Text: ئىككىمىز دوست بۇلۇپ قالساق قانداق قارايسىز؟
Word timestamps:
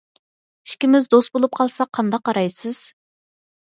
ئىككىمىز 0.69 1.09
دوست 1.13 1.33
بۇلۇپ 1.37 1.59
قالساق 1.61 1.95
قانداق 2.01 2.29
قارايسىز؟ 2.31 2.85